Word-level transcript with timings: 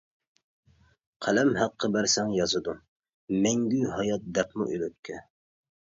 قەلەم 1.25 1.51
ھەققى 1.59 1.91
بەرسەڭ 1.97 2.33
يازىدۇ، 2.37 2.75
مەڭگۈ 3.47 3.83
ھايات 3.93 4.29
دەپمۇ 4.39 4.69
ئۆلۈككە. 4.79 5.21